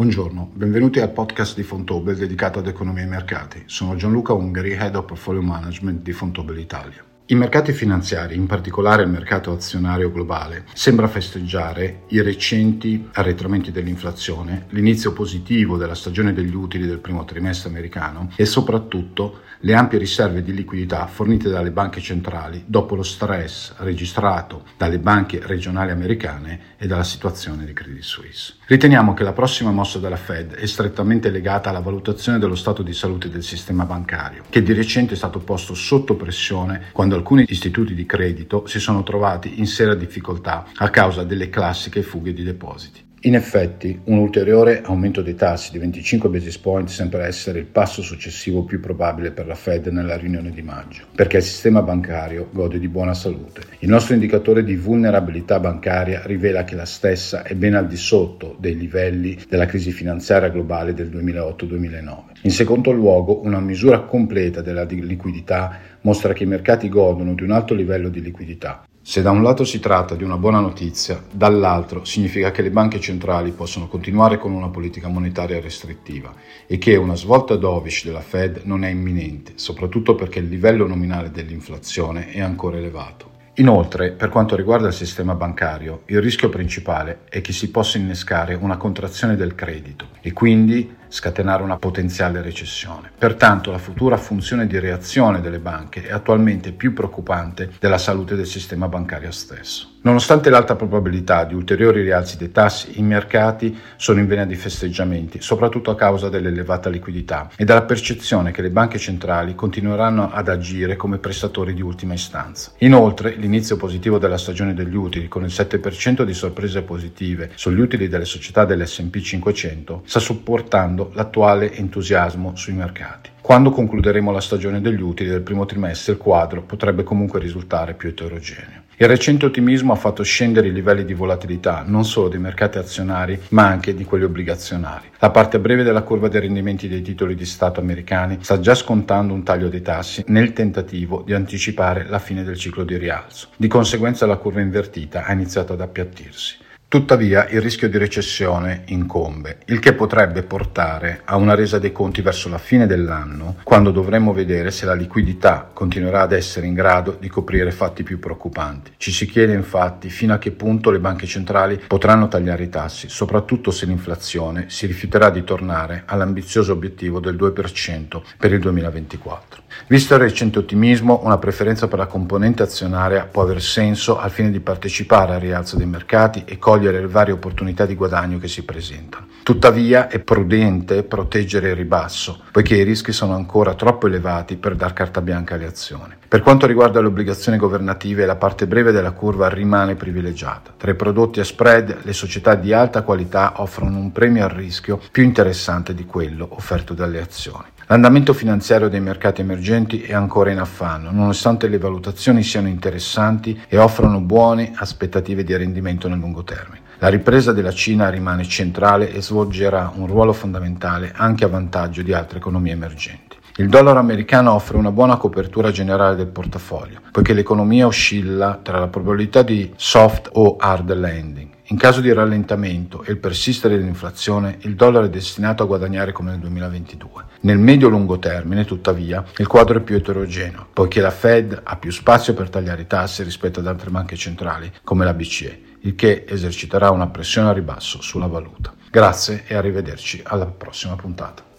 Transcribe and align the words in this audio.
Buongiorno, 0.00 0.52
benvenuti 0.54 0.98
al 0.98 1.12
podcast 1.12 1.54
di 1.54 1.62
Fontobel 1.62 2.16
dedicato 2.16 2.58
ad 2.58 2.66
economia 2.66 3.02
e 3.02 3.06
mercati. 3.06 3.64
Sono 3.66 3.96
Gianluca 3.96 4.32
Ungari, 4.32 4.70
Head 4.70 4.96
of 4.96 5.04
Portfolio 5.04 5.42
Management 5.42 6.00
di 6.00 6.12
Fontobel 6.12 6.56
Italia. 6.56 7.04
I 7.30 7.36
mercati 7.36 7.72
finanziari, 7.72 8.34
in 8.34 8.46
particolare 8.46 9.04
il 9.04 9.08
mercato 9.08 9.52
azionario 9.52 10.10
globale, 10.10 10.64
sembra 10.72 11.06
festeggiare 11.06 12.00
i 12.08 12.20
recenti 12.22 13.08
arretramenti 13.12 13.70
dell'inflazione, 13.70 14.66
l'inizio 14.70 15.12
positivo 15.12 15.76
della 15.76 15.94
stagione 15.94 16.32
degli 16.32 16.56
utili 16.56 16.88
del 16.88 16.98
primo 16.98 17.24
trimestre 17.24 17.68
americano 17.68 18.32
e 18.34 18.44
soprattutto 18.46 19.42
le 19.60 19.74
ampie 19.74 19.98
riserve 19.98 20.42
di 20.42 20.54
liquidità 20.54 21.06
fornite 21.06 21.50
dalle 21.50 21.70
banche 21.70 22.00
centrali 22.00 22.64
dopo 22.66 22.94
lo 22.94 23.02
stress 23.02 23.74
registrato 23.76 24.64
dalle 24.76 24.98
banche 24.98 25.38
regionali 25.44 25.90
americane 25.90 26.60
e 26.78 26.86
dalla 26.86 27.04
situazione 27.04 27.64
di 27.64 27.72
Credit 27.74 28.02
Suisse. 28.02 28.54
Riteniamo 28.64 29.12
che 29.12 29.22
la 29.22 29.34
prossima 29.34 29.70
mossa 29.70 29.98
della 29.98 30.16
Fed 30.16 30.54
è 30.54 30.66
strettamente 30.66 31.30
legata 31.30 31.68
alla 31.68 31.80
valutazione 31.80 32.38
dello 32.38 32.54
stato 32.54 32.82
di 32.82 32.94
salute 32.94 33.28
del 33.28 33.42
sistema 33.42 33.84
bancario, 33.84 34.44
che 34.48 34.62
di 34.62 34.72
recente 34.72 35.12
è 35.12 35.16
stato 35.16 35.40
posto 35.40 35.74
sotto 35.74 36.14
pressione 36.14 36.86
quando 36.92 37.18
alcuni 37.20 37.44
istituti 37.48 37.94
di 37.94 38.06
credito 38.06 38.66
si 38.66 38.80
sono 38.80 39.02
trovati 39.02 39.60
in 39.60 39.66
seria 39.66 39.94
difficoltà 39.94 40.66
a 40.74 40.90
causa 40.90 41.22
delle 41.22 41.50
classiche 41.50 42.02
fughe 42.02 42.32
di 42.32 42.42
depositi. 42.42 43.09
In 43.24 43.34
effetti, 43.34 44.00
un 44.04 44.16
ulteriore 44.16 44.80
aumento 44.82 45.20
dei 45.20 45.34
tassi 45.34 45.72
di 45.72 45.78
25 45.78 46.30
basis 46.30 46.56
point 46.56 46.88
sembra 46.88 47.26
essere 47.26 47.58
il 47.58 47.66
passo 47.66 48.00
successivo 48.00 48.64
più 48.64 48.80
probabile 48.80 49.30
per 49.30 49.46
la 49.46 49.54
Fed 49.54 49.88
nella 49.88 50.16
riunione 50.16 50.50
di 50.52 50.62
maggio, 50.62 51.04
perché 51.14 51.36
il 51.36 51.42
sistema 51.42 51.82
bancario 51.82 52.48
gode 52.50 52.78
di 52.78 52.88
buona 52.88 53.12
salute. 53.12 53.60
Il 53.80 53.90
nostro 53.90 54.14
indicatore 54.14 54.64
di 54.64 54.74
vulnerabilità 54.74 55.60
bancaria 55.60 56.22
rivela 56.24 56.64
che 56.64 56.74
la 56.76 56.86
stessa 56.86 57.42
è 57.42 57.54
ben 57.54 57.74
al 57.74 57.88
di 57.88 57.98
sotto 57.98 58.56
dei 58.58 58.74
livelli 58.74 59.36
della 59.46 59.66
crisi 59.66 59.90
finanziaria 59.90 60.48
globale 60.48 60.94
del 60.94 61.10
2008-2009. 61.10 62.16
In 62.44 62.52
secondo 62.52 62.90
luogo, 62.90 63.44
una 63.44 63.60
misura 63.60 64.00
completa 64.00 64.62
della 64.62 64.84
liquidità 64.84 65.78
mostra 66.00 66.32
che 66.32 66.44
i 66.44 66.46
mercati 66.46 66.88
godono 66.88 67.34
di 67.34 67.42
un 67.42 67.50
alto 67.50 67.74
livello 67.74 68.08
di 68.08 68.22
liquidità, 68.22 68.82
se 69.02 69.22
da 69.22 69.30
un 69.30 69.42
lato 69.42 69.64
si 69.64 69.80
tratta 69.80 70.14
di 70.14 70.24
una 70.24 70.36
buona 70.36 70.60
notizia, 70.60 71.24
dall'altro 71.30 72.04
significa 72.04 72.50
che 72.50 72.60
le 72.60 72.70
banche 72.70 73.00
centrali 73.00 73.50
possono 73.50 73.88
continuare 73.88 74.36
con 74.36 74.52
una 74.52 74.68
politica 74.68 75.08
monetaria 75.08 75.58
restrittiva 75.58 76.34
e 76.66 76.76
che 76.76 76.96
una 76.96 77.16
svolta 77.16 77.56
dovish 77.56 78.04
della 78.04 78.20
Fed 78.20 78.60
non 78.64 78.84
è 78.84 78.90
imminente, 78.90 79.52
soprattutto 79.54 80.14
perché 80.14 80.40
il 80.40 80.48
livello 80.48 80.86
nominale 80.86 81.30
dell'inflazione 81.30 82.30
è 82.30 82.40
ancora 82.40 82.76
elevato. 82.76 83.28
Inoltre, 83.54 84.12
per 84.12 84.28
quanto 84.28 84.54
riguarda 84.54 84.88
il 84.88 84.94
sistema 84.94 85.34
bancario, 85.34 86.02
il 86.06 86.20
rischio 86.20 86.50
principale 86.50 87.20
è 87.28 87.40
che 87.40 87.52
si 87.52 87.70
possa 87.70 87.96
innescare 87.96 88.54
una 88.54 88.76
contrazione 88.76 89.34
del 89.34 89.54
credito 89.54 90.08
e 90.20 90.32
quindi 90.32 90.98
scatenare 91.10 91.62
una 91.62 91.76
potenziale 91.76 92.40
recessione. 92.40 93.10
Pertanto 93.18 93.70
la 93.70 93.78
futura 93.78 94.16
funzione 94.16 94.66
di 94.66 94.78
reazione 94.78 95.40
delle 95.40 95.58
banche 95.58 96.02
è 96.06 96.12
attualmente 96.12 96.72
più 96.72 96.94
preoccupante 96.94 97.72
della 97.78 97.98
salute 97.98 98.36
del 98.36 98.46
sistema 98.46 98.88
bancario 98.88 99.30
stesso. 99.30 99.90
Nonostante 100.02 100.48
l'alta 100.48 100.76
probabilità 100.76 101.44
di 101.44 101.52
ulteriori 101.52 102.00
rialzi 102.00 102.38
dei 102.38 102.50
tassi, 102.50 102.98
i 102.98 103.02
mercati 103.02 103.78
sono 103.96 104.18
in 104.18 104.26
vena 104.26 104.46
di 104.46 104.54
festeggiamenti, 104.54 105.42
soprattutto 105.42 105.90
a 105.90 105.94
causa 105.94 106.30
dell'elevata 106.30 106.88
liquidità 106.88 107.50
e 107.54 107.66
dalla 107.66 107.82
percezione 107.82 108.50
che 108.50 108.62
le 108.62 108.70
banche 108.70 108.98
centrali 108.98 109.54
continueranno 109.54 110.30
ad 110.32 110.48
agire 110.48 110.96
come 110.96 111.18
prestatori 111.18 111.74
di 111.74 111.82
ultima 111.82 112.14
istanza. 112.14 112.72
Inoltre, 112.78 113.34
l'inizio 113.34 113.76
positivo 113.76 114.16
della 114.16 114.38
stagione 114.38 114.72
degli 114.72 114.94
utili, 114.94 115.28
con 115.28 115.42
il 115.42 115.50
7% 115.52 116.22
di 116.22 116.32
sorprese 116.32 116.80
positive 116.80 117.50
sugli 117.56 117.80
utili 117.80 118.08
delle 118.08 118.24
società 118.24 118.64
dell'SP 118.64 119.18
500, 119.18 120.02
sta 120.06 120.18
supportando 120.18 120.99
mostrando 121.00 121.10
l'attuale 121.14 121.72
entusiasmo 121.72 122.54
sui 122.54 122.74
mercati. 122.74 123.30
Quando 123.40 123.70
concluderemo 123.70 124.30
la 124.30 124.40
stagione 124.40 124.80
degli 124.80 125.00
utili 125.00 125.30
del 125.30 125.40
primo 125.40 125.64
trimestre 125.64 126.12
il 126.12 126.18
quadro 126.18 126.62
potrebbe 126.62 127.02
comunque 127.02 127.40
risultare 127.40 127.94
più 127.94 128.10
eterogeneo. 128.10 128.88
Il 128.96 129.08
recente 129.08 129.46
ottimismo 129.46 129.94
ha 129.94 129.96
fatto 129.96 130.22
scendere 130.22 130.68
i 130.68 130.72
livelli 130.72 131.06
di 131.06 131.14
volatilità 131.14 131.82
non 131.86 132.04
solo 132.04 132.28
dei 132.28 132.38
mercati 132.38 132.76
azionari 132.76 133.40
ma 133.48 133.66
anche 133.66 133.94
di 133.94 134.04
quelli 134.04 134.24
obbligazionari. 134.24 135.08
La 135.18 135.30
parte 135.30 135.58
breve 135.58 135.82
della 135.82 136.02
curva 136.02 136.28
dei 136.28 136.42
rendimenti 136.42 136.86
dei 136.86 137.00
titoli 137.00 137.34
di 137.34 137.46
Stato 137.46 137.80
americani 137.80 138.38
sta 138.42 138.60
già 138.60 138.74
scontando 138.74 139.32
un 139.32 139.42
taglio 139.42 139.68
dei 139.68 139.80
tassi 139.80 140.22
nel 140.26 140.52
tentativo 140.52 141.22
di 141.24 141.32
anticipare 141.32 142.06
la 142.08 142.18
fine 142.18 142.44
del 142.44 142.58
ciclo 142.58 142.84
di 142.84 142.98
rialzo. 142.98 143.48
Di 143.56 143.68
conseguenza 143.68 144.26
la 144.26 144.36
curva 144.36 144.60
invertita 144.60 145.24
ha 145.24 145.32
iniziato 145.32 145.72
ad 145.72 145.80
appiattirsi. 145.80 146.68
Tuttavia 146.90 147.46
il 147.50 147.60
rischio 147.60 147.88
di 147.88 147.98
recessione 147.98 148.82
incombe, 148.86 149.58
il 149.66 149.78
che 149.78 149.92
potrebbe 149.92 150.42
portare 150.42 151.20
a 151.24 151.36
una 151.36 151.54
resa 151.54 151.78
dei 151.78 151.92
conti 151.92 152.20
verso 152.20 152.48
la 152.48 152.58
fine 152.58 152.88
dell'anno, 152.88 153.58
quando 153.62 153.92
dovremmo 153.92 154.32
vedere 154.32 154.72
se 154.72 154.86
la 154.86 154.94
liquidità 154.94 155.70
continuerà 155.72 156.22
ad 156.22 156.32
essere 156.32 156.66
in 156.66 156.74
grado 156.74 157.16
di 157.16 157.28
coprire 157.28 157.70
fatti 157.70 158.02
più 158.02 158.18
preoccupanti. 158.18 158.94
Ci 158.96 159.12
si 159.12 159.26
chiede 159.26 159.52
infatti 159.52 160.10
fino 160.10 160.34
a 160.34 160.38
che 160.38 160.50
punto 160.50 160.90
le 160.90 160.98
banche 160.98 161.28
centrali 161.28 161.80
potranno 161.86 162.26
tagliare 162.26 162.64
i 162.64 162.68
tassi, 162.68 163.08
soprattutto 163.08 163.70
se 163.70 163.86
l'inflazione 163.86 164.64
si 164.66 164.86
rifiuterà 164.86 165.30
di 165.30 165.44
tornare 165.44 166.02
all'ambizioso 166.06 166.72
obiettivo 166.72 167.20
del 167.20 167.36
2% 167.36 168.20
per 168.36 168.52
il 168.52 168.58
2024. 168.58 169.62
Visto 169.86 170.14
il 170.14 170.20
recente 170.20 170.58
ottimismo, 170.58 171.20
una 171.22 171.38
preferenza 171.38 171.86
per 171.86 172.00
la 172.00 172.06
componente 172.06 172.64
azionaria 172.64 173.28
può 173.30 173.42
aver 173.42 173.62
senso 173.62 174.18
al 174.18 174.32
fine 174.32 174.50
di 174.50 174.58
partecipare 174.58 175.34
al 175.34 175.40
rialzo 175.40 175.76
dei 175.76 175.86
mercati 175.86 176.42
e 176.44 176.58
cogliere 176.58 176.78
cogliere 176.80 177.00
le 177.00 177.06
varie 177.08 177.34
opportunità 177.34 177.84
di 177.84 177.94
guadagno 177.94 178.38
che 178.38 178.48
si 178.48 178.64
presentano. 178.64 179.26
Tuttavia 179.42 180.08
è 180.08 180.18
prudente 180.18 181.02
proteggere 181.02 181.70
il 181.70 181.76
ribasso, 181.76 182.40
poiché 182.50 182.76
i 182.76 182.84
rischi 182.84 183.12
sono 183.12 183.34
ancora 183.34 183.74
troppo 183.74 184.06
elevati 184.06 184.56
per 184.56 184.74
dar 184.76 184.94
carta 184.94 185.20
bianca 185.20 185.56
alle 185.56 185.66
azioni. 185.66 186.14
Per 186.26 186.40
quanto 186.40 186.66
riguarda 186.66 187.00
le 187.00 187.08
obbligazioni 187.08 187.58
governative, 187.58 188.24
la 188.24 188.36
parte 188.36 188.66
breve 188.66 188.92
della 188.92 189.10
curva 189.10 189.48
rimane 189.48 189.94
privilegiata. 189.94 190.72
Tra 190.76 190.90
i 190.90 190.94
prodotti 190.94 191.40
a 191.40 191.44
spread, 191.44 191.98
le 192.02 192.12
società 192.14 192.54
di 192.54 192.72
alta 192.72 193.02
qualità 193.02 193.54
offrono 193.56 193.98
un 193.98 194.12
premio 194.12 194.44
al 194.44 194.50
rischio 194.50 195.00
più 195.10 195.22
interessante 195.22 195.94
di 195.94 196.06
quello 196.06 196.48
offerto 196.52 196.94
dalle 196.94 197.20
azioni. 197.20 197.66
L'andamento 197.90 198.32
finanziario 198.32 198.88
dei 198.88 199.00
mercati 199.00 199.40
emergenti 199.40 200.02
è 200.02 200.14
ancora 200.14 200.52
in 200.52 200.60
affanno, 200.60 201.10
nonostante 201.10 201.66
le 201.66 201.76
valutazioni 201.76 202.44
siano 202.44 202.68
interessanti 202.68 203.60
e 203.66 203.78
offrono 203.78 204.20
buone 204.20 204.70
aspettative 204.76 205.42
di 205.42 205.56
rendimento 205.56 206.06
nel 206.06 206.20
lungo 206.20 206.44
termine. 206.44 206.82
La 207.00 207.08
ripresa 207.08 207.52
della 207.52 207.72
Cina 207.72 208.08
rimane 208.08 208.44
centrale 208.44 209.12
e 209.12 209.20
svolgerà 209.20 209.90
un 209.92 210.06
ruolo 210.06 210.32
fondamentale 210.32 211.12
anche 211.16 211.44
a 211.44 211.48
vantaggio 211.48 212.02
di 212.02 212.12
altre 212.12 212.38
economie 212.38 212.70
emergenti. 212.70 213.36
Il 213.56 213.68
dollaro 213.68 213.98
americano 213.98 214.52
offre 214.52 214.76
una 214.76 214.92
buona 214.92 215.16
copertura 215.16 215.72
generale 215.72 216.14
del 216.14 216.28
portafoglio, 216.28 217.00
poiché 217.10 217.32
l'economia 217.32 217.88
oscilla 217.88 218.60
tra 218.62 218.78
la 218.78 218.86
probabilità 218.86 219.42
di 219.42 219.68
soft 219.74 220.28
o 220.34 220.54
hard 220.60 220.94
landing 220.94 221.58
in 221.70 221.76
caso 221.76 222.00
di 222.00 222.12
rallentamento 222.12 223.04
e 223.04 223.12
il 223.12 223.18
persistere 223.18 223.76
dell'inflazione, 223.76 224.58
il 224.62 224.74
dollaro 224.74 225.06
è 225.06 225.08
destinato 225.08 225.62
a 225.62 225.66
guadagnare 225.66 226.10
come 226.10 226.32
nel 226.32 226.40
2022. 226.40 227.24
Nel 227.42 227.58
medio-lungo 227.58 228.18
termine, 228.18 228.64
tuttavia, 228.64 229.24
il 229.36 229.46
quadro 229.46 229.78
è 229.78 229.80
più 229.80 229.94
eterogeneo, 229.94 230.66
poiché 230.72 231.00
la 231.00 231.12
Fed 231.12 231.60
ha 231.62 231.76
più 231.76 231.92
spazio 231.92 232.34
per 232.34 232.50
tagliare 232.50 232.82
i 232.82 232.86
tassi 232.88 233.22
rispetto 233.22 233.60
ad 233.60 233.68
altre 233.68 233.90
banche 233.90 234.16
centrali, 234.16 234.70
come 234.82 235.04
la 235.04 235.14
BCE, 235.14 235.62
il 235.82 235.94
che 235.94 236.24
eserciterà 236.26 236.90
una 236.90 237.06
pressione 237.06 237.50
a 237.50 237.52
ribasso 237.52 238.02
sulla 238.02 238.26
valuta. 238.26 238.74
Grazie 238.90 239.44
e 239.46 239.54
arrivederci 239.54 240.22
alla 240.24 240.46
prossima 240.46 240.96
puntata. 240.96 241.49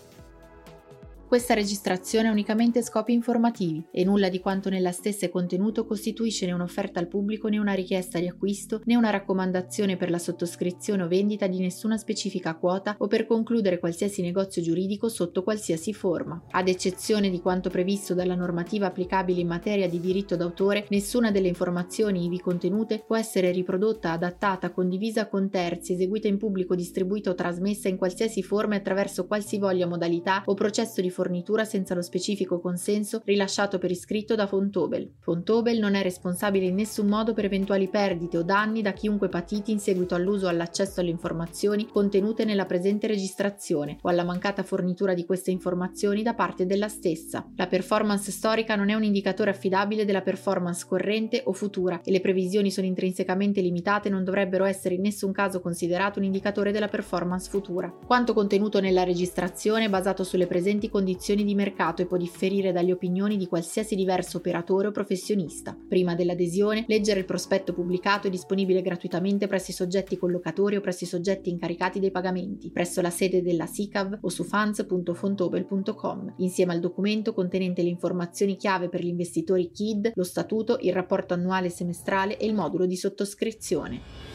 Questa 1.32 1.54
registrazione 1.54 2.28
ha 2.28 2.32
unicamente 2.32 2.82
scopi 2.82 3.14
informativi 3.14 3.82
e 3.90 4.04
nulla 4.04 4.28
di 4.28 4.42
quanto 4.42 4.68
nella 4.68 4.92
stessa 4.92 5.26
è 5.26 5.30
contenuto 5.30 5.86
costituisce 5.86 6.46
né 6.46 6.52
un'offerta 6.52 7.00
al 7.00 7.08
pubblico 7.08 7.48
né 7.48 7.58
una 7.58 7.72
richiesta 7.72 8.20
di 8.20 8.28
acquisto 8.28 8.82
né 8.84 8.98
una 8.98 9.12
raccomandazione 9.12 9.96
per 9.96 10.10
la 10.10 10.18
sottoscrizione 10.18 11.04
o 11.04 11.08
vendita 11.08 11.48
di 11.48 11.60
nessuna 11.60 11.98
specifica 11.98 12.56
quota 12.56 12.96
o 12.98 13.08
per 13.08 13.28
concludere 13.28 13.80
qualsiasi 13.80 14.22
negozio 14.22 14.62
giuridico 14.62 15.08
sotto 15.08 15.42
qualsiasi 15.42 15.94
forma. 15.94 16.48
Ad 16.52 16.68
eccezione 16.68 17.30
di 17.30 17.40
quanto 17.40 17.70
previsto 17.70 18.14
dalla 18.14 18.36
normativa 18.36 18.88
applicabile 18.88 19.40
in 19.40 19.48
materia 19.48 19.88
di 19.88 20.02
diritto 20.02 20.36
d'autore, 20.36 20.86
nessuna 20.90 21.32
delle 21.32 21.48
informazioni 21.48 22.26
ivi 22.26 22.42
contenute 22.42 23.06
può 23.08 23.16
essere 23.16 23.52
riprodotta, 23.52 24.12
adattata, 24.12 24.72
condivisa 24.72 25.30
con 25.30 25.50
terzi, 25.50 25.94
eseguita 25.94 26.28
in 26.28 26.38
pubblico, 26.38 26.76
distribuita 26.76 27.30
o 27.30 27.36
trasmessa 27.36 27.88
in 27.88 27.96
qualsiasi 27.96 28.44
forma 28.44 28.76
attraverso 28.76 29.26
qualsivoglia 29.28 29.88
modalità 29.88 30.44
o 30.48 30.56
processo 30.56 31.00
di 31.00 31.08
formazione 31.08 31.20
fornitura 31.22 31.66
senza 31.66 31.94
lo 31.94 32.02
specifico 32.02 32.60
consenso 32.60 33.22
rilasciato 33.26 33.78
per 33.78 33.92
iscritto 33.92 34.34
da 34.34 34.48
Fontobel. 34.48 35.08
Fontobel 35.20 35.78
non 35.78 35.94
è 35.94 36.02
responsabile 36.02 36.66
in 36.66 36.74
nessun 36.74 37.06
modo 37.06 37.34
per 37.34 37.46
eventuali 37.46 37.88
perdite 37.88 38.40
o 38.40 38.42
danni 38.42 38.82
da 38.82 38.92
chiunque 38.94 39.30
patiti 39.30 39.72
in 39.72 39.80
seguito 39.80 40.16
all'uso 40.16 40.48
o 40.48 40.50
all'accesso 40.50 41.00
alle 41.00 41.12
informazioni 41.12 41.88
contenute 41.88 42.44
nella 42.44 42.66
presente 42.66 43.06
registrazione 43.06 44.00
o 44.02 44.10
alla 44.10 44.24
mancata 44.24 44.64
fornitura 44.64 45.14
di 45.14 45.24
queste 45.24 45.52
informazioni 45.52 46.24
da 46.24 46.34
parte 46.34 46.66
della 46.66 46.88
stessa. 46.88 47.48
La 47.56 47.68
performance 47.68 48.32
storica 48.32 48.76
non 48.76 48.90
è 48.90 48.96
un 48.96 49.04
indicatore 49.04 49.52
affidabile 49.52 50.06
della 50.06 50.22
performance 50.22 50.88
corrente 50.88 51.44
o 51.46 51.54
futura 51.54 52.02
e 52.04 52.10
le 52.10 52.22
previsioni 52.22 52.72
sono 52.72 52.88
intrinsecamente 52.88 53.62
limitate 53.62 54.08
e 54.08 54.12
non 54.12 54.24
dovrebbero 54.24 54.66
essere 54.66 54.96
in 54.96 55.02
nessun 55.02 55.32
caso 55.32 55.62
considerato 55.62 56.18
un 56.18 56.26
indicatore 56.26 56.72
della 56.72 56.88
performance 56.88 57.48
futura. 57.48 57.94
Quanto 58.08 58.34
contenuto 58.34 58.80
nella 58.80 59.04
registrazione 59.04 59.86
è 59.86 59.90
basato 59.90 60.24
sulle 60.24 60.48
presenti 60.48 60.90
condizioni 60.90 61.10
di 61.16 61.56
mercato 61.56 62.02
e 62.02 62.06
può 62.06 62.18
differire 62.18 62.72
dalle 62.72 62.92
opinioni 62.92 63.38
di 63.38 63.48
qualsiasi 63.48 63.96
diverso 63.96 64.38
operatore 64.38 64.88
o 64.88 64.92
professionista. 64.92 65.78
Prima 65.88 66.16
dell'adesione, 66.16 66.86
leggere 66.88 67.20
il 67.20 67.26
prospetto 67.26 67.74
pubblicato 67.74 68.28
è 68.28 68.30
disponibile 68.30 68.82
gratuitamente 68.82 69.48
presso 69.48 69.72
i 69.72 69.74
soggetti 69.74 70.18
collocatori 70.18 70.76
o 70.76 70.82
presso 70.82 71.04
i 71.04 71.08
soggetti 71.08 71.50
incaricati 71.50 72.00
dei 72.00 72.12
pagamenti, 72.12 72.72
presso 72.72 73.02
la 73.02 73.10
sede 73.10 73.42
della 73.42 73.66
SICAV 73.66 74.20
o 74.22 74.30
su 74.30 74.44
funds.fontobel.com, 74.44 76.36
insieme 76.38 76.74
al 76.74 76.80
documento 76.80 77.34
contenente 77.34 77.84
le 77.84 77.90
informazioni 77.90 78.56
chiave 78.56 78.90
per 78.90 79.04
gli 79.04 79.08
investitori 79.08 79.72
KID, 79.72 80.12
lo 80.16 80.24
statuto, 80.24 80.78
il 80.82 80.94
rapporto 80.94 81.34
annuale 81.34 81.68
e 81.68 81.72
semestrale 81.72 82.38
e 82.38 82.46
il 82.46 82.54
modulo 82.54 82.86
di 82.86 82.96
sottoscrizione. 82.96 84.31